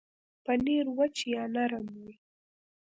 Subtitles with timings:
[0.43, 2.13] پنېر وچ یا نرم وي.